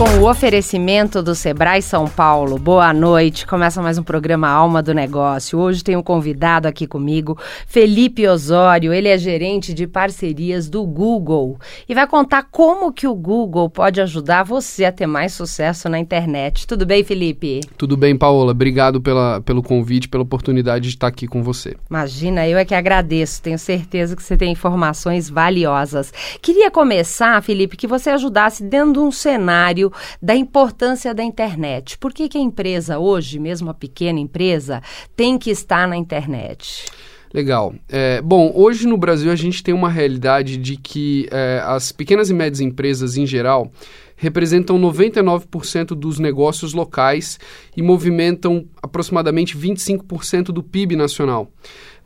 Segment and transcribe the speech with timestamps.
[0.00, 3.46] Com o oferecimento do Sebrae São Paulo, boa noite.
[3.46, 5.58] Começa mais um programa Alma do Negócio.
[5.58, 7.36] Hoje tenho um convidado aqui comigo,
[7.66, 8.94] Felipe Osório.
[8.94, 14.00] Ele é gerente de parcerias do Google e vai contar como que o Google pode
[14.00, 16.66] ajudar você a ter mais sucesso na internet.
[16.66, 17.60] Tudo bem, Felipe?
[17.76, 18.52] Tudo bem, Paola.
[18.52, 21.76] Obrigado pela, pelo convite, pela oportunidade de estar aqui com você.
[21.90, 23.42] Imagina, eu é que agradeço.
[23.42, 26.10] Tenho certeza que você tem informações valiosas.
[26.40, 29.89] Queria começar, Felipe, que você ajudasse dentro de um cenário
[30.20, 31.98] da importância da internet.
[31.98, 34.82] Por que, que a empresa hoje, mesmo a pequena empresa,
[35.16, 36.86] tem que estar na internet?
[37.32, 37.74] Legal.
[37.88, 42.28] É, bom, hoje no Brasil a gente tem uma realidade de que é, as pequenas
[42.28, 43.70] e médias empresas em geral
[44.16, 47.40] representam 99% dos negócios locais
[47.74, 51.50] e movimentam aproximadamente 25% do PIB nacional.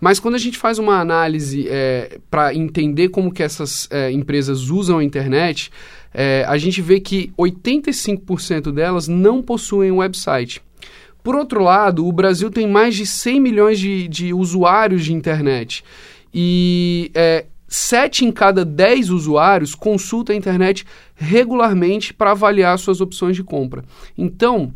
[0.01, 4.69] Mas quando a gente faz uma análise é, para entender como que essas é, empresas
[4.69, 5.73] usam a internet,
[6.15, 10.63] é, a gente vê que 85% delas não possuem um website.
[11.23, 15.83] Por outro lado, o Brasil tem mais de 100 milhões de, de usuários de internet.
[16.33, 20.85] E é, 7 em cada 10 usuários consulta a internet
[21.17, 23.85] regularmente para avaliar suas opções de compra.
[24.17, 24.73] Então,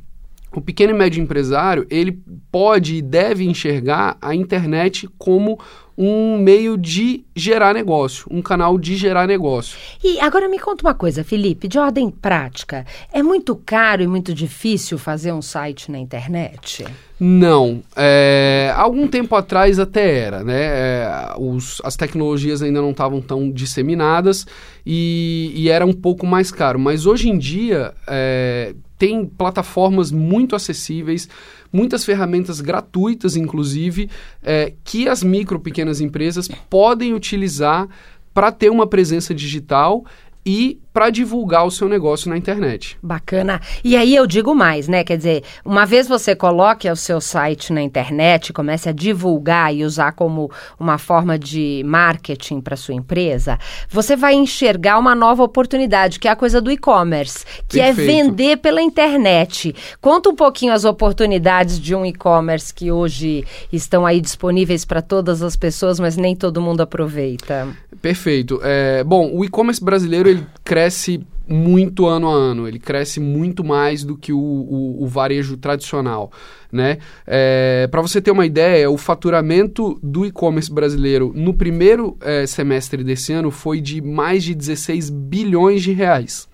[0.54, 2.18] o pequeno e médio empresário, ele
[2.50, 5.58] pode e deve enxergar a internet como
[6.00, 9.76] um meio de gerar negócio, um canal de gerar negócio.
[10.02, 12.86] E agora me conta uma coisa, Felipe, de ordem prática.
[13.12, 16.86] É muito caro e muito difícil fazer um site na internet?
[17.18, 17.82] Não.
[17.96, 20.62] É, algum tempo atrás até era, né?
[20.62, 24.46] É, os, as tecnologias ainda não estavam tão disseminadas
[24.86, 26.78] e, e, era um pouco mais caro.
[26.78, 31.28] Mas hoje em dia é, tem plataformas muito acessíveis
[31.72, 34.10] muitas ferramentas gratuitas, inclusive,
[34.42, 37.88] é, que as micro pequenas empresas podem utilizar
[38.32, 40.04] para ter uma presença digital
[40.48, 42.98] e para divulgar o seu negócio na internet.
[43.00, 43.60] Bacana.
[43.84, 45.04] E aí eu digo mais, né?
[45.04, 49.84] Quer dizer, uma vez você coloque o seu site na internet, comece a divulgar e
[49.84, 50.50] usar como
[50.80, 53.58] uma forma de marketing para sua empresa,
[53.88, 58.10] você vai enxergar uma nova oportunidade, que é a coisa do e-commerce, que é Perfeito.
[58.10, 59.76] é vender pela internet.
[60.00, 65.42] Conta um pouquinho as oportunidades de um e-commerce que hoje estão aí disponíveis para todas
[65.42, 67.68] as pessoas, mas nem todo mundo aproveita.
[68.00, 68.60] Perfeito.
[68.64, 74.04] É, bom, o e-commerce brasileiro ele cresce muito ano a ano, ele cresce muito mais
[74.04, 76.30] do que o, o, o varejo tradicional.
[76.70, 76.98] Né?
[77.26, 83.02] É, Para você ter uma ideia, o faturamento do e-commerce brasileiro no primeiro é, semestre
[83.02, 86.46] desse ano foi de mais de 16 bilhões de reais.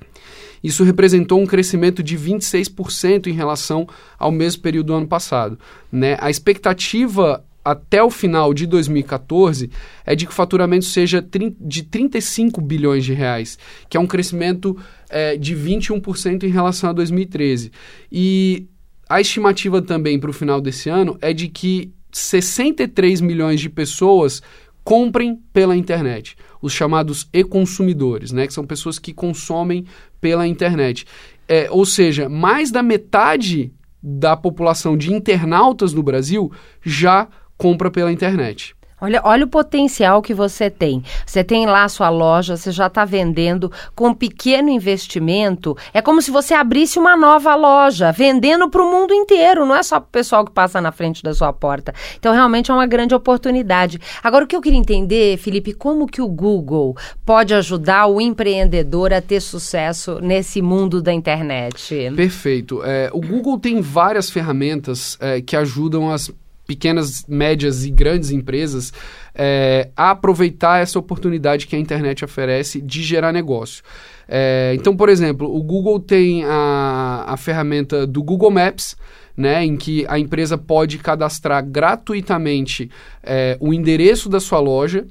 [0.63, 3.87] Isso representou um crescimento de 26% em relação
[4.19, 5.59] ao mesmo período do ano passado.
[5.93, 6.17] Né?
[6.19, 9.71] A expectativa até o final de 2014
[10.05, 11.27] é de que o faturamento seja
[11.61, 13.59] de 35 bilhões de reais,
[13.89, 14.77] que é um crescimento
[15.09, 17.73] é, de 21% em relação a 2013.
[18.13, 18.69] E
[19.09, 24.43] a estimativa também para o final desse ano é de que 63 milhões de pessoas
[24.85, 29.87] comprem pela internet, os chamados e-consumidores, né, que são pessoas que consomem
[30.21, 31.07] pela internet.
[31.49, 33.73] É, ou seja, mais da metade
[34.03, 37.27] da população de internautas no Brasil já
[37.57, 38.75] compra pela internet.
[39.05, 41.03] Olha, olha o potencial que você tem.
[41.27, 45.77] Você tem lá a sua loja, você já está vendendo com pequeno investimento.
[45.93, 49.83] É como se você abrisse uma nova loja, vendendo para o mundo inteiro, não é
[49.83, 51.93] só para o pessoal que passa na frente da sua porta.
[52.19, 54.01] Então, realmente é uma grande oportunidade.
[54.23, 56.97] Agora, o que eu queria entender, Felipe, como que o Google
[57.27, 62.11] pode ajudar o empreendedor a ter sucesso nesse mundo da internet?
[62.17, 62.81] Perfeito.
[62.83, 66.33] É, o Google tem várias ferramentas é, que ajudam as
[66.67, 68.93] pequenas, médias e grandes empresas
[69.35, 73.83] é, a aproveitar essa oportunidade que a internet oferece de gerar negócio.
[74.29, 78.97] É, então, por exemplo, o Google tem a, a ferramenta do Google Maps,
[79.37, 82.89] né, em que a empresa pode cadastrar gratuitamente
[83.23, 85.05] é, o endereço da sua loja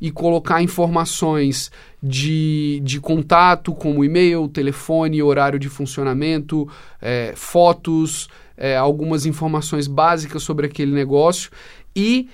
[0.00, 1.72] e colocar informações
[2.02, 6.68] de, de contato, como e-mail, telefone, horário de funcionamento,
[7.00, 11.50] é, fotos, é, algumas informações básicas sobre aquele negócio
[11.94, 12.28] e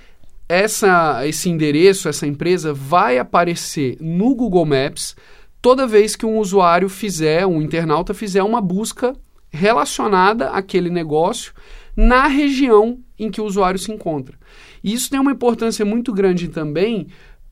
[0.49, 5.15] essa, esse endereço, essa empresa vai aparecer no Google Maps
[5.63, 9.15] toda vez que um usuário fizer, um internauta fizer uma busca
[9.51, 11.53] relacionada àquele negócio
[11.97, 14.39] na região em que o usuário se encontra.
[14.83, 17.09] E isso tem uma importância muito grande também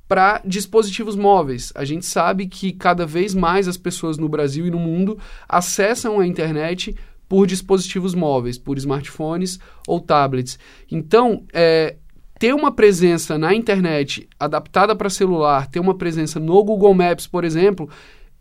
[0.09, 1.70] para dispositivos móveis.
[1.75, 6.19] A gente sabe que cada vez mais as pessoas no Brasil e no mundo acessam
[6.19, 6.97] a internet
[7.28, 10.58] por dispositivos móveis, por smartphones ou tablets.
[10.90, 11.96] Então, é,
[12.38, 17.44] ter uma presença na internet adaptada para celular, ter uma presença no Google Maps, por
[17.44, 17.88] exemplo,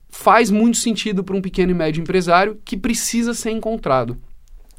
[0.07, 4.17] faz muito sentido para um pequeno e médio empresário que precisa ser encontrado.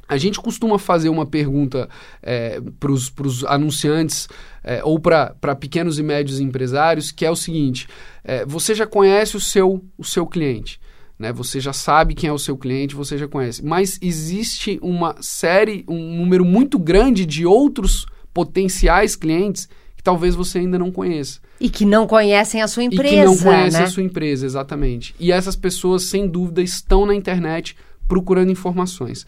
[0.08, 1.86] A gente costuma fazer uma pergunta
[2.22, 4.26] é, para os anunciantes
[4.64, 7.86] é, ou para pequenos e médios empresários, que é o seguinte:
[8.24, 10.80] é, você já conhece o seu, o seu cliente?
[11.18, 11.32] Né?
[11.32, 13.64] Você já sabe quem é o seu cliente, você já conhece.
[13.64, 20.58] Mas existe uma série, um número muito grande de outros potenciais clientes que talvez você
[20.60, 21.40] ainda não conheça.
[21.60, 23.14] E que não conhecem a sua empresa.
[23.14, 23.86] E que não conhecem né?
[23.86, 25.14] a sua empresa, exatamente.
[25.18, 27.76] E essas pessoas, sem dúvida, estão na internet
[28.06, 29.26] procurando informações.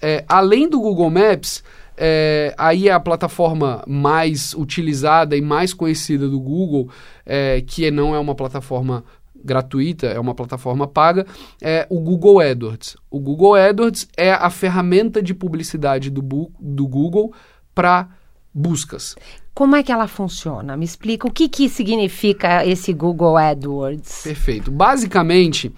[0.00, 1.64] É, além do Google Maps,
[1.96, 6.88] é, aí é a plataforma mais utilizada e mais conhecida do Google,
[7.26, 9.04] é, que não é uma plataforma
[9.44, 11.26] gratuita, é uma plataforma paga,
[11.60, 12.96] é o Google AdWords.
[13.10, 16.22] O Google AdWords é a ferramenta de publicidade do,
[16.58, 17.32] do Google
[17.74, 18.08] para
[18.52, 19.14] buscas.
[19.54, 20.76] Como é que ela funciona?
[20.76, 24.22] Me explica o que, que significa esse Google AdWords.
[24.22, 24.70] Perfeito.
[24.70, 25.72] Basicamente,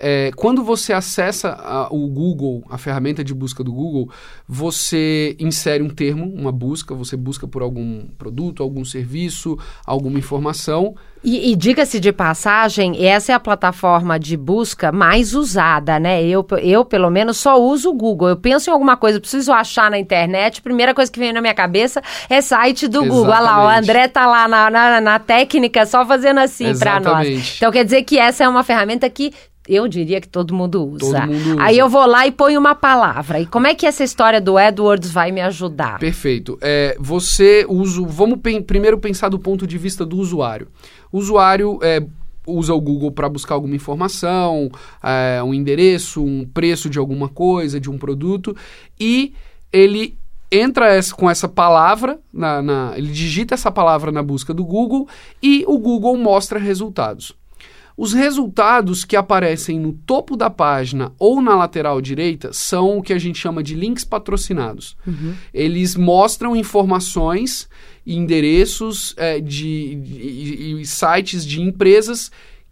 [0.00, 4.10] é, quando você acessa a, o Google, a ferramenta de busca do Google,
[4.46, 10.94] você insere um termo, uma busca, você busca por algum produto, algum serviço, alguma informação.
[11.24, 16.22] E, e diga-se de passagem, essa é a plataforma de busca mais usada, né?
[16.24, 18.28] Eu, eu, pelo menos, só uso o Google.
[18.28, 21.54] Eu penso em alguma coisa, preciso achar na internet, primeira coisa que vem na minha
[21.54, 22.00] cabeça
[22.30, 23.10] é site do Exatamente.
[23.10, 23.32] Google.
[23.32, 27.56] Olha lá, o André tá lá na, na, na técnica só fazendo assim para nós.
[27.56, 29.32] Então quer dizer que essa é uma ferramenta que
[29.68, 31.20] eu diria que todo mundo usa.
[31.20, 31.62] Todo mundo usa.
[31.62, 33.40] Aí eu vou lá e ponho uma palavra.
[33.40, 35.98] E como é que essa história do AdWords vai me ajudar?
[35.98, 36.58] Perfeito.
[36.60, 38.00] É, você usa.
[38.06, 40.68] Vamos pen, primeiro pensar do ponto de vista do usuário.
[41.12, 42.02] O usuário é,
[42.46, 44.70] usa o Google para buscar alguma informação,
[45.02, 48.56] é, um endereço, um preço de alguma coisa, de um produto,
[48.98, 49.34] e
[49.70, 50.16] ele
[50.50, 55.06] entra essa, com essa palavra, na, na, ele digita essa palavra na busca do Google
[55.42, 57.36] e o Google mostra resultados.
[57.98, 63.12] Os resultados que aparecem no topo da página ou na lateral direita são o que
[63.12, 64.96] a gente chama de links patrocinados.
[65.04, 65.34] Uhum.
[65.52, 67.68] Eles mostram informações
[68.06, 72.30] e endereços é, de, de, de, sites de empresas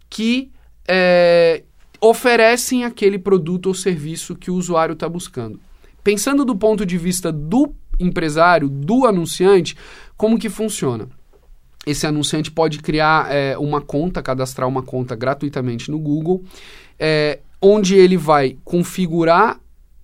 [0.09, 0.49] que
[0.87, 1.61] é,
[1.99, 5.59] oferecem aquele produto ou serviço que o usuário está buscando.
[6.05, 9.75] Pensando do ponto de vista do empresário, do anunciante,
[10.15, 11.09] como que funciona?
[11.87, 16.43] Esse anunciante pode criar é, uma conta, cadastrar uma conta gratuitamente no Google,
[16.99, 19.59] é, onde ele vai configurar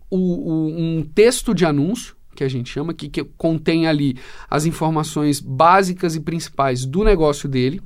[0.09, 4.18] o, o, um texto de anúncio, que a gente chama, que, que contém ali
[4.50, 7.81] as informações básicas e principais do negócio dele,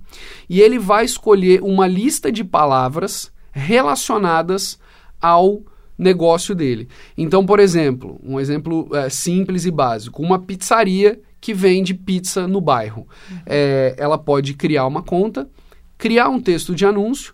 [0.47, 4.79] e ele vai escolher uma lista de palavras relacionadas
[5.19, 5.63] ao
[5.97, 6.87] negócio dele.
[7.17, 12.59] Então, por exemplo, um exemplo é, simples e básico, uma pizzaria que vende pizza no
[12.59, 13.07] bairro.
[13.45, 15.49] É, ela pode criar uma conta,
[15.97, 17.33] criar um texto de anúncio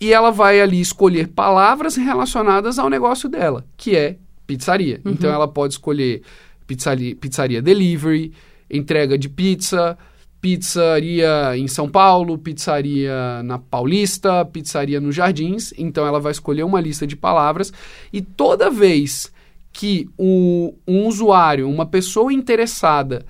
[0.00, 4.16] e ela vai ali escolher palavras relacionadas ao negócio dela, que é
[4.46, 5.00] pizzaria.
[5.04, 5.12] Uhum.
[5.12, 6.22] Então ela pode escolher
[6.66, 8.32] pizzaria, pizzaria delivery,
[8.70, 9.98] entrega de pizza,
[10.40, 15.72] pizzaria em São Paulo, pizzaria na Paulista, pizzaria nos Jardins.
[15.76, 17.72] Então ela vai escolher uma lista de palavras
[18.12, 19.32] e toda vez
[19.78, 23.24] que um, um usuário, uma pessoa interessada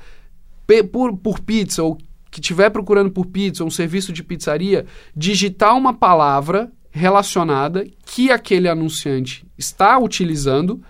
[0.90, 1.98] por, por pizza ou
[2.30, 8.30] que estiver procurando por pizza ou um serviço de pizzaria, digitar uma palavra relacionada que
[8.30, 10.82] aquele anunciante está utilizando,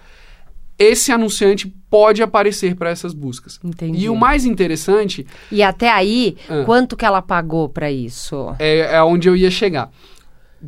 [0.79, 3.59] esse anunciante pode aparecer para essas buscas.
[3.65, 4.05] Entendi.
[4.05, 5.27] E o mais interessante.
[5.51, 8.55] E até aí, ah, quanto que ela pagou para isso?
[8.61, 9.91] É, é onde eu ia chegar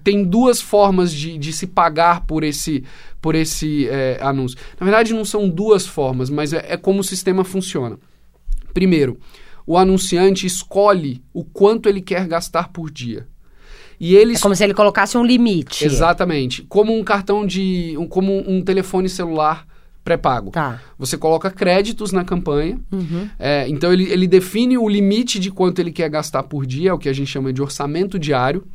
[0.03, 2.85] tem duas formas de, de se pagar por esse,
[3.21, 4.59] por esse é, anúncio.
[4.79, 7.99] Na verdade, não são duas formas, mas é, é como o sistema funciona.
[8.73, 9.19] Primeiro,
[9.67, 13.27] o anunciante escolhe o quanto ele quer gastar por dia.
[13.99, 14.35] E ele...
[14.35, 15.85] É como se ele colocasse um limite.
[15.85, 16.63] Exatamente.
[16.63, 17.95] Como um cartão de.
[17.99, 19.67] Um, como um telefone celular
[20.03, 20.51] pré-pago.
[20.51, 20.81] Tá.
[20.99, 22.81] Você coloca créditos na campanha.
[22.91, 23.29] Uhum.
[23.39, 26.93] É, então ele, ele define o limite de quanto ele quer gastar por dia, é
[26.93, 28.67] o que a gente chama de orçamento diário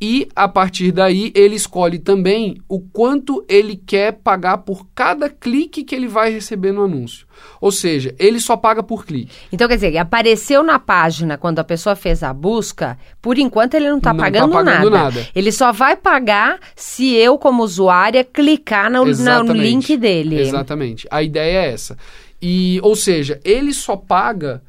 [0.00, 5.84] e a partir daí ele escolhe também o quanto ele quer pagar por cada clique
[5.84, 7.26] que ele vai receber no anúncio.
[7.60, 9.32] Ou seja, ele só paga por clique.
[9.52, 13.88] Então, quer dizer, apareceu na página quando a pessoa fez a busca, por enquanto ele
[13.88, 15.04] não está pagando, tá pagando nada.
[15.04, 15.28] nada.
[15.34, 20.40] Ele só vai pagar se eu, como usuária, clicar no, no link dele.
[20.40, 21.06] Exatamente.
[21.10, 21.96] A ideia é essa.
[22.42, 24.62] E, ou seja, ele só paga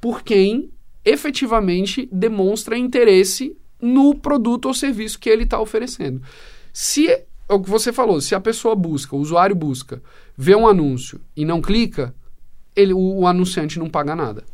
[0.00, 0.70] por quem
[1.04, 6.22] efetivamente demonstra interesse no produto ou serviço que ele está oferecendo.
[6.72, 10.00] Se é o que você falou, se a pessoa busca, o usuário busca,
[10.36, 12.14] vê um anúncio e não clica,
[12.74, 14.44] ele, o, o anunciante não paga nada.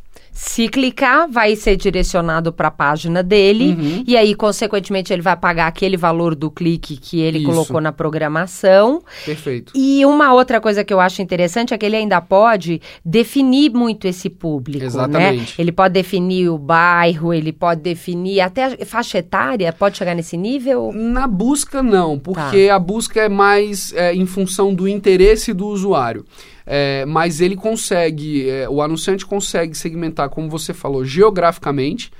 [0.41, 4.05] Se clicar, vai ser direcionado para a página dele Uhum.
[4.07, 7.49] e aí, consequentemente, ele vai pagar aquele valor do clique que ele Isso.
[7.49, 9.03] colocou na programação.
[9.27, 9.73] Perfeito.
[9.75, 14.07] E uma outra coisa que eu acho interessante é que ele ainda pode definir muito
[14.07, 14.87] esse público, né?
[14.87, 15.61] Exatamente.
[15.61, 20.37] Ele pode definir o bairro, ele pode definir até a faixa etária, pode chegar nesse
[20.37, 20.93] nível?
[20.95, 26.25] Na busca, não, porque a busca é mais é, em função do interesse do usuário.
[26.71, 32.13] É, mas ele consegue, é, o anunciante consegue segmentar, como você falou, geograficamente.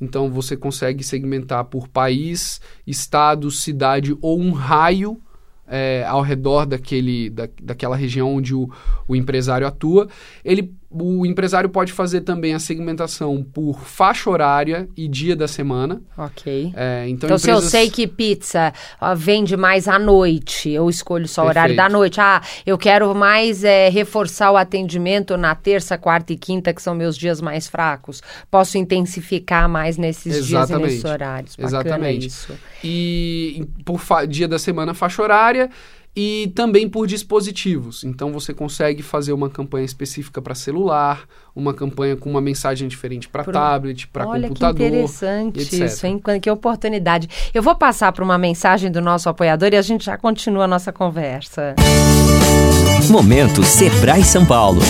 [0.00, 5.20] Então você consegue segmentar por país, estado, cidade ou um raio
[5.66, 8.70] é, ao redor daquele, da, daquela região onde o,
[9.08, 10.08] o empresário atua.
[10.44, 16.00] Ele, o empresário pode fazer também a segmentação por faixa horária e dia da semana.
[16.16, 16.72] Ok.
[16.76, 20.88] É, então, Então, se eu empresas- sei que pizza ó, vende mais à noite, eu
[20.88, 22.20] escolho só o horário da noite.
[22.20, 26.94] Ah, eu quero mais é, reforçar o atendimento na terça, quarta e quinta, que são
[26.94, 28.22] meus dias mais fracos.
[28.50, 30.86] Posso intensificar mais nesses dias e Exatamente.
[30.90, 31.56] nesses horários.
[31.56, 32.26] Bacana Exatamente.
[32.26, 32.52] isso.
[32.84, 35.68] e por fa- dia da semana faixa horária
[36.16, 38.02] e também por dispositivos.
[38.02, 43.28] Então você consegue fazer uma campanha específica para celular, uma campanha com uma mensagem diferente
[43.28, 44.76] para tablet, para Olha computador.
[44.76, 45.84] que interessante etc.
[45.84, 46.22] isso, hein?
[46.40, 47.28] Que oportunidade.
[47.52, 50.68] Eu vou passar para uma mensagem do nosso apoiador e a gente já continua a
[50.68, 51.74] nossa conversa.
[53.10, 54.80] Momento Sebrae São Paulo.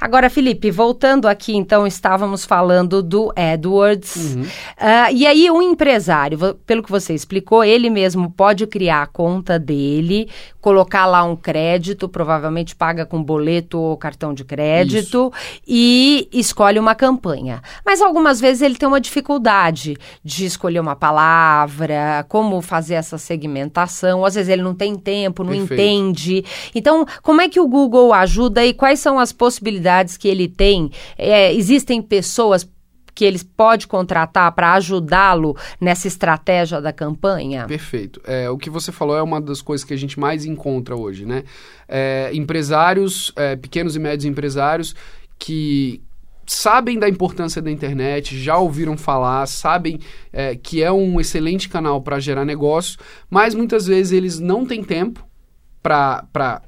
[0.00, 4.36] Agora, Felipe, voltando aqui, então, estávamos falando do Edwards.
[4.78, 9.58] Ah, e aí, um empresário, pelo que você explicou, ele mesmo pode criar a conta
[9.58, 10.28] dele,
[10.60, 15.32] colocar lá um crédito, provavelmente paga com boleto ou cartão de crédito,
[15.66, 17.62] e escolhe uma campanha.
[17.84, 24.24] Mas algumas vezes ele tem uma dificuldade de escolher uma palavra, como fazer essa segmentação.
[24.24, 25.74] Às vezes ele não tem tempo, não Perfeito.
[25.74, 26.44] entende.
[26.74, 30.90] Então, como é que o Google ajuda e quais são as possibilidades que ele tem?
[31.16, 32.68] É, existem pessoas
[33.14, 37.66] que eles pode contratar para ajudá-lo nessa estratégia da campanha?
[37.66, 38.20] Perfeito.
[38.24, 41.26] É, o que você falou é uma das coisas que a gente mais encontra hoje,
[41.26, 41.44] né?
[41.86, 44.94] É, empresários, é, pequenos e médios empresários
[45.38, 46.02] que
[46.46, 50.00] sabem da importância da internet, já ouviram falar, sabem
[50.32, 54.82] é, que é um excelente canal para gerar negócio, mas muitas vezes eles não têm
[54.82, 55.24] tempo
[55.82, 56.62] para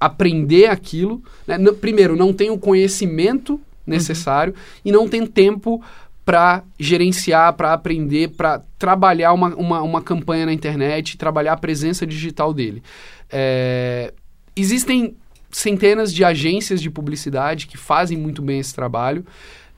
[0.00, 1.22] aprender aquilo.
[1.46, 1.58] né?
[1.80, 4.54] Primeiro, não tem o conhecimento necessário
[4.84, 5.82] e não tem tempo
[6.24, 12.06] para gerenciar, para aprender, para trabalhar uma, uma, uma campanha na internet, trabalhar a presença
[12.06, 12.82] digital dele.
[13.28, 14.12] É,
[14.54, 15.16] existem
[15.50, 19.24] centenas de agências de publicidade que fazem muito bem esse trabalho.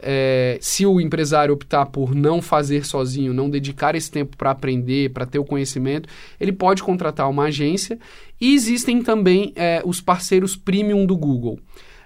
[0.02, 5.10] É, se o empresário optar por não fazer sozinho, não dedicar esse tempo para aprender,
[5.10, 6.08] para ter o conhecimento,
[6.40, 7.98] ele pode contratar uma agência.
[8.40, 11.58] E existem também é, os parceiros premium do Google.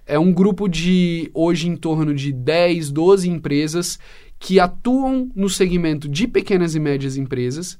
[0.06, 3.98] É um grupo de, hoje, em torno de 10, 12 empresas
[4.38, 7.78] que atuam no segmento de pequenas e médias empresas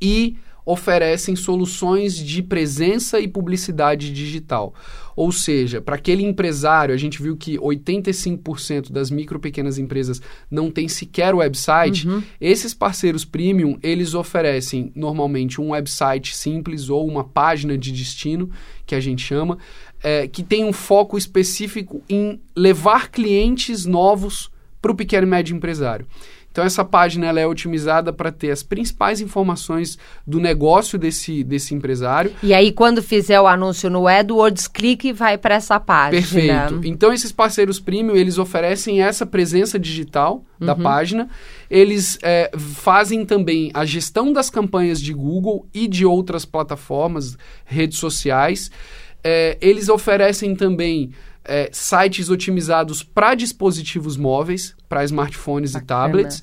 [0.00, 4.74] e oferecem soluções de presença e publicidade digital.
[5.16, 10.20] Ou seja, para aquele empresário, a gente viu que 85% das micro e pequenas empresas
[10.50, 12.06] não tem sequer website.
[12.40, 18.50] Esses parceiros premium, eles oferecem normalmente um website simples ou uma página de destino,
[18.86, 19.58] que a gente chama,
[20.02, 24.50] é, que tem um foco específico em levar clientes novos
[24.82, 26.06] para o pequeno e médio empresário.
[26.54, 31.74] Então essa página ela é otimizada para ter as principais informações do negócio desse, desse
[31.74, 32.30] empresário.
[32.44, 36.22] E aí quando fizer o anúncio no AdWords, clique e vai para essa página.
[36.22, 36.80] Perfeito.
[36.84, 40.66] Então esses parceiros premium, eles oferecem essa presença digital uhum.
[40.66, 41.28] da página.
[41.68, 47.98] Eles é, fazem também a gestão das campanhas de Google e de outras plataformas, redes
[47.98, 48.70] sociais.
[49.24, 51.10] É, eles oferecem também
[51.44, 55.84] é, sites otimizados para dispositivos móveis, para smartphones Bacana.
[55.84, 56.42] e tablets.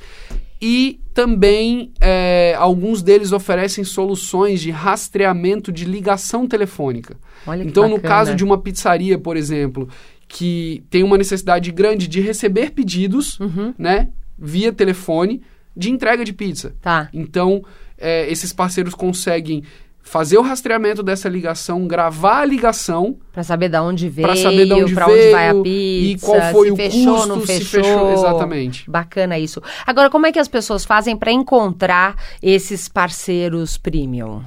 [0.63, 7.17] E também é, alguns deles oferecem soluções de rastreamento de ligação telefônica.
[7.47, 9.89] Olha então, no caso de uma pizzaria, por exemplo,
[10.27, 13.73] que tem uma necessidade grande de receber pedidos, uhum.
[13.77, 15.41] né, via telefone,
[15.75, 16.75] de entrega de pizza.
[16.79, 17.09] Tá.
[17.11, 17.63] Então,
[17.97, 19.63] é, esses parceiros conseguem
[20.03, 24.65] fazer o rastreamento dessa ligação, gravar a ligação para saber de onde veio, para saber
[24.65, 27.27] de onde, pra veio, onde vai a pizza, e qual foi se o fechou, custo,
[27.27, 27.83] não se fechou.
[27.83, 28.89] fechou exatamente.
[28.89, 29.61] Bacana isso.
[29.85, 34.41] Agora, como é que as pessoas fazem para encontrar esses parceiros premium?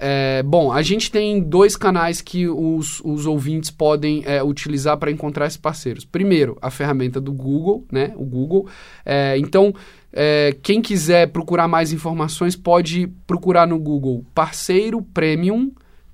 [0.00, 5.10] É, bom, a gente tem dois canais que os, os ouvintes podem é, utilizar para
[5.10, 6.04] encontrar esses parceiros.
[6.04, 8.12] Primeiro, a ferramenta do Google, né?
[8.16, 8.68] O Google.
[9.04, 9.74] É, então,
[10.12, 15.70] é, quem quiser procurar mais informações pode procurar no Google Parceiro Premium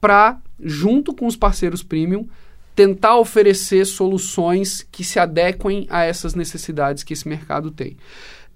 [0.00, 2.26] para, junto com os parceiros premium,
[2.74, 7.96] tentar oferecer soluções que se adequem a essas necessidades que esse mercado tem.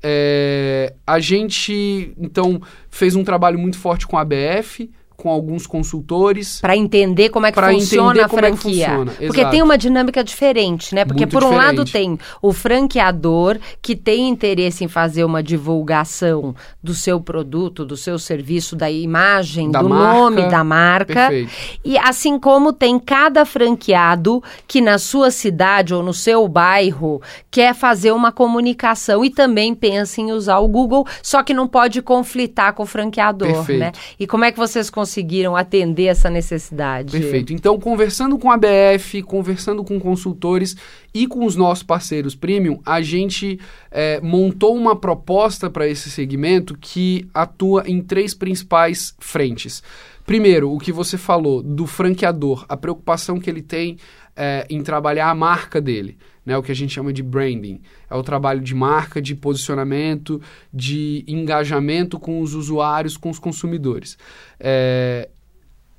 [0.02, 2.60] É, a gente, então,
[2.90, 6.61] fez um trabalho muito forte com a ABF, com alguns consultores.
[6.61, 8.87] Para entender como é que funciona a franquia.
[8.87, 9.12] É funciona.
[9.26, 11.04] Porque tem uma dinâmica diferente, né?
[11.04, 11.76] Porque Muito por um diferente.
[11.76, 17.96] lado tem o franqueador que tem interesse em fazer uma divulgação do seu produto, do
[17.96, 20.12] seu serviço, da imagem, Da do marca.
[20.14, 21.14] nome da marca.
[21.14, 21.50] Perfeito.
[21.85, 27.74] E assim como tem cada franqueado que na sua cidade ou no seu bairro quer
[27.74, 32.72] fazer uma comunicação e também pensa em usar o Google, só que não pode conflitar
[32.72, 33.81] com o franqueador, Perfeito.
[33.81, 33.92] né?
[34.20, 37.12] E como é que vocês conseguiram atender essa necessidade?
[37.12, 37.53] Perfeito.
[37.55, 40.77] Então, conversando com a BF, conversando com consultores
[41.14, 43.59] e com os nossos parceiros premium, a gente
[43.90, 49.83] é, montou uma proposta para esse segmento que atua em três principais frentes.
[50.27, 53.97] Primeiro, o que você falou do franqueador, a preocupação que ele tem
[54.37, 57.78] é, em trabalhar a marca dele, né, o que a gente chama de branding.
[58.11, 60.40] É o trabalho de marca, de posicionamento,
[60.72, 64.16] de engajamento com os usuários, com os consumidores.
[64.58, 65.28] É,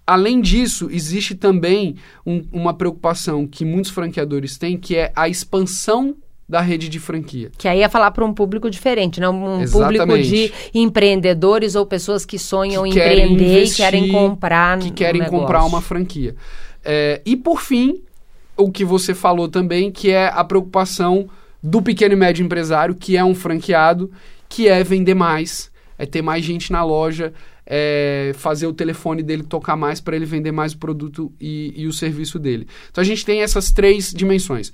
[0.08, 6.16] além disso, existe também um, uma preocupação que muitos franqueadores têm, que é a expansão
[6.48, 7.52] da rede de franquia.
[7.56, 9.30] Que aí é falar para um público diferente, né?
[9.30, 10.00] Um Exatamente.
[10.00, 14.88] público de empreendedores ou pessoas que sonham Que em empreender e investir, querem comprar que
[14.88, 15.40] um querem negócio.
[15.42, 16.36] comprar uma franquia.
[16.84, 18.02] É, e por fim,
[18.60, 21.30] o que você falou também, que é a preocupação
[21.64, 24.12] do pequeno e médio empresário, que é um franqueado,
[24.48, 27.34] que é vender mais, é ter mais gente na loja,
[27.66, 31.88] é fazer o telefone dele tocar mais para ele vender mais o produto e, e
[31.88, 32.68] o serviço dele.
[32.90, 34.74] Então a gente tem essas três dimensões.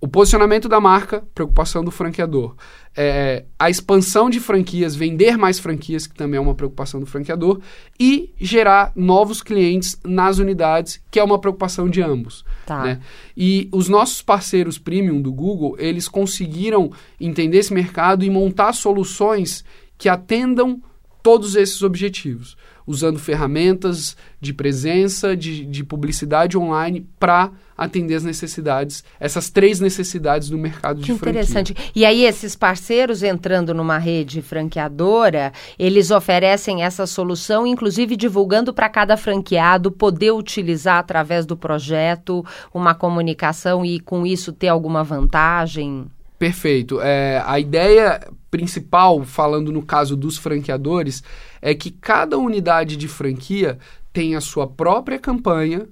[0.00, 2.54] O posicionamento da marca, preocupação do franqueador.
[2.96, 7.60] É, a expansão de franquias, vender mais franquias, que também é uma preocupação do franqueador.
[7.98, 12.44] E gerar novos clientes nas unidades, que é uma preocupação de ambos.
[12.64, 12.84] Tá.
[12.84, 13.00] né?
[13.36, 19.64] E os nossos parceiros premium do Google, eles conseguiram entender esse mercado e montar soluções
[19.96, 20.80] que atendam
[21.22, 22.56] todos esses objetivos,
[22.88, 30.48] usando ferramentas de presença, de, de publicidade online para atender as necessidades, essas três necessidades
[30.48, 31.42] do mercado Que de franquia.
[31.42, 31.76] interessante.
[31.94, 38.88] E aí, esses parceiros entrando numa rede franqueadora, eles oferecem essa solução, inclusive divulgando para
[38.88, 46.06] cada franqueado poder utilizar através do projeto uma comunicação e com isso ter alguma vantagem?
[46.38, 47.00] Perfeito.
[47.00, 51.22] É, a ideia principal, falando no caso dos franqueadores,
[51.60, 53.78] é que cada unidade de franquia
[54.12, 55.86] tem a sua própria campanha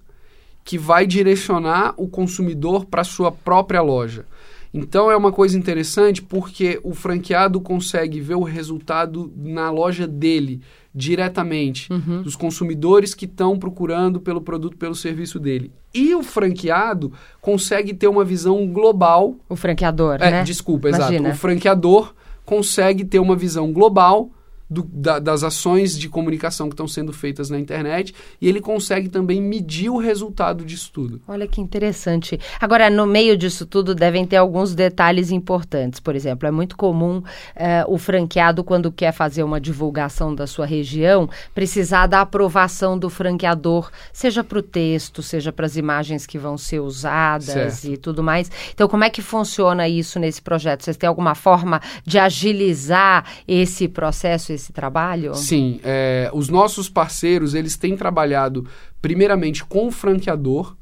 [0.64, 4.24] que vai direcionar o consumidor para a sua própria loja.
[4.74, 10.60] Então é uma coisa interessante porque o franqueado consegue ver o resultado na loja dele
[10.94, 12.22] diretamente, Uhum.
[12.22, 15.70] dos consumidores que estão procurando pelo produto, pelo serviço dele.
[15.94, 20.42] E o franqueado consegue ter uma visão global O franqueador, é, né?
[20.42, 21.28] Desculpa, Imagina.
[21.28, 21.30] exato.
[21.30, 24.30] O franqueador consegue ter uma visão global
[24.68, 29.08] do- da- das ações de comunicação que estão sendo feitas na internet e ele consegue
[29.08, 31.20] também medir o resultado disso tudo.
[31.28, 32.38] Olha que interessante.
[32.60, 36.00] Agora, no meio disso tudo, devem ter alguns detalhes importantes.
[36.00, 37.22] Por exemplo, é muito comum
[37.54, 43.08] eh, o franqueado, quando quer fazer uma divulgação da sua região, precisar da aprovação do
[43.08, 47.84] franqueador, seja para o texto, seja para as imagens que vão ser usadas Certo.
[47.94, 48.50] e tudo mais.
[48.74, 50.82] Então, como é que funciona isso nesse projeto?
[50.84, 55.34] Vocês têm alguma forma de agilizar esse processo, esse trabalho?
[55.34, 58.66] Sim, é, os nossos parceiros eles têm trabalhado
[59.00, 60.74] primeiramente com o franqueador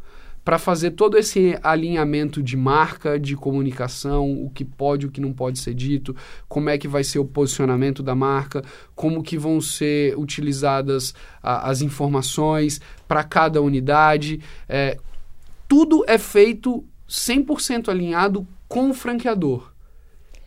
[0.44, 5.32] para fazer todo esse alinhamento de marca, de comunicação, o que pode, o que não
[5.32, 6.14] pode ser dito,
[6.46, 8.62] como é que vai ser o posicionamento da marca,
[8.94, 14.38] como que vão ser utilizadas a- as informações para cada unidade.
[14.68, 14.98] É,
[15.66, 19.72] tudo é feito 100% alinhado com o franqueador.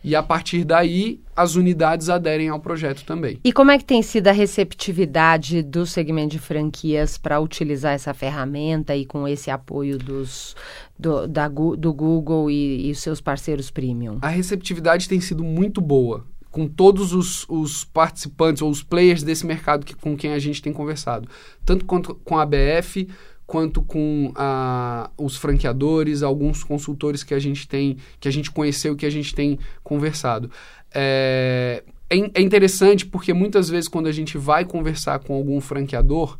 [0.08, 3.38] E a partir daí, as unidades aderem ao projeto também.
[3.44, 8.14] E como é que tem sido a receptividade do segmento de franquias para utilizar essa
[8.14, 10.56] ferramenta e com esse apoio dos,
[10.98, 14.16] do, da do Google e, e os seus parceiros premium?
[14.22, 19.44] A receptividade tem sido muito boa com todos os, os participantes ou os players desse
[19.44, 21.28] mercado que, com quem a gente tem conversado.
[21.66, 23.06] Tanto quanto com a BF,
[23.48, 28.94] quanto com a, os franqueadores, alguns consultores que a gente tem, que a gente conheceu,
[28.94, 30.50] que a gente tem conversado.
[30.94, 36.38] É, é, é interessante porque muitas vezes quando a gente vai conversar com algum franqueador,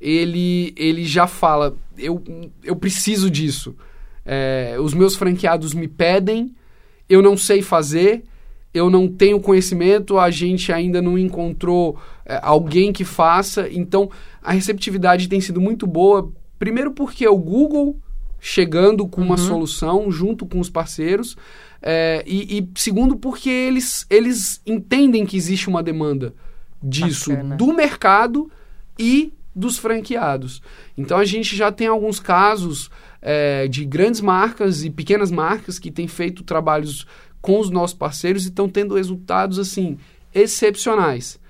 [0.00, 2.20] ele, ele já fala, eu,
[2.64, 3.76] eu preciso disso.
[4.26, 6.52] É, os meus franqueados me pedem,
[7.08, 8.24] eu não sei fazer,
[8.74, 13.68] eu não tenho conhecimento, a gente ainda não encontrou é, alguém que faça.
[13.70, 14.10] Então,
[14.42, 16.32] a receptividade tem sido muito boa.
[16.60, 17.96] Primeiro, porque é o Google
[18.38, 21.36] chegando com uma solução junto com os parceiros.
[21.80, 26.34] é, e, e segundo, porque eles, eles entendem que existe uma demanda
[26.82, 27.56] disso Bacana.
[27.56, 28.50] do mercado
[28.98, 30.60] e dos franqueados.
[30.98, 32.90] Então a gente já tem alguns casos
[33.22, 37.06] é, de grandes marcas e pequenas marcas que têm feito trabalhos
[37.40, 39.96] com os nossos parceiros e estão tendo resultados assim
[40.34, 41.40] excepcionais.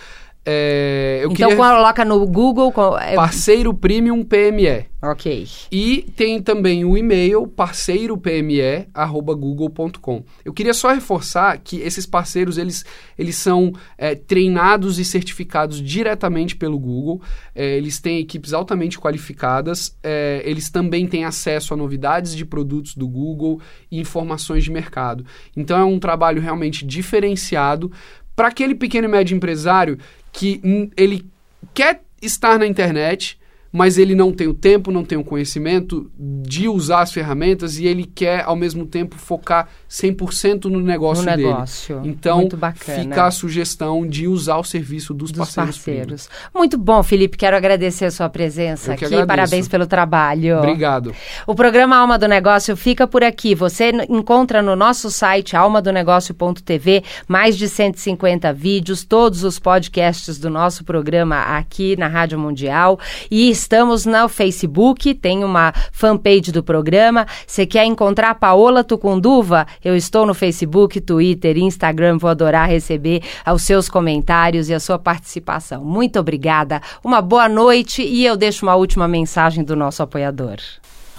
[0.49, 1.57] É, então queria...
[1.57, 2.71] coloca no Google.
[2.97, 4.85] é- Parceiro Premium PME.
[5.03, 5.45] Ok.
[5.69, 10.23] E tem também o e-mail parceiropme@google.com.
[10.45, 12.85] Eu queria só reforçar que esses parceiros eles,
[13.19, 17.21] eles são é, treinados e certificados diretamente pelo Google.
[17.53, 19.97] É, eles têm equipes altamente qualificadas.
[20.01, 23.59] é, eles também têm acesso a novidades de produtos do Google
[23.91, 25.25] e informações de mercado.
[25.57, 27.91] Então é um trabalho realmente diferenciado
[28.37, 29.97] para aquele pequeno e médio empresário
[30.37, 30.61] que
[30.95, 31.25] ele
[31.73, 33.39] quer estar na internet
[33.77, 37.85] mas ele não tem o tempo, não tem o conhecimento de usar as ferramentas e
[37.85, 41.43] ele quer, ao mesmo tempo, focar 100% no negócio No dele.
[41.47, 42.01] negócio.
[42.03, 43.03] Então, Muito bacana.
[43.03, 45.75] fica a sugestão de usar o serviço dos, Dos parceiros.
[45.77, 46.29] parceiros.
[46.53, 47.37] Muito bom, Felipe.
[47.37, 49.05] Quero agradecer a sua presença aqui.
[49.05, 49.27] agradeço.
[49.27, 50.57] Parabéns pelo trabalho.
[50.57, 51.13] Obrigado.
[51.45, 53.53] O programa Alma do Negócio fica por aqui.
[53.53, 60.83] Você encontra no nosso site almadonegócio.tv mais de 150 vídeos, todos os podcasts do nosso
[60.83, 62.99] programa aqui na Rádio Mundial.
[63.29, 67.27] E estamos no Facebook, tem uma fanpage do programa.
[67.45, 69.67] Você quer encontrar a Paola Tucunduva?
[69.83, 72.17] Eu estou no Facebook, Twitter, Instagram.
[72.17, 75.83] Vou adorar receber os seus comentários e a sua participação.
[75.83, 76.81] Muito obrigada.
[77.03, 80.55] Uma boa noite e eu deixo uma última mensagem do nosso apoiador.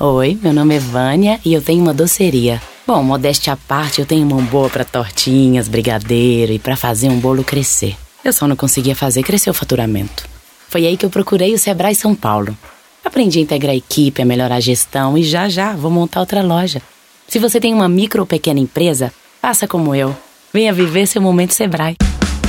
[0.01, 2.63] Oi, meu nome é Vânia e eu tenho uma doceria.
[2.87, 7.21] Bom, modéstia à parte, eu tenho mão boa pra tortinhas, brigadeiro e pra fazer um
[7.21, 7.95] bolo crescer.
[8.25, 10.38] Eu só não conseguia fazer crescer o faturamento.
[10.69, 12.57] Foi aí que eu procurei o Sebrae São Paulo.
[13.05, 16.43] Aprendi a integrar a equipe, a melhorar a gestão e já já vou montar outra
[16.43, 16.83] loja.
[17.27, 20.15] Se você tem uma micro ou pequena empresa, faça como eu.
[20.53, 21.97] Venha viver seu momento Sebrae.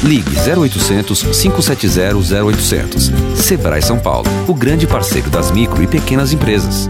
[0.03, 3.11] Ligue 0800 570 0800.
[3.35, 6.89] Sebrae São Paulo, o grande parceiro das micro e pequenas empresas.